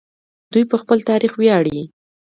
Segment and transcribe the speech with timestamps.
[0.51, 1.79] دوی په خپل تاریخ ویاړي.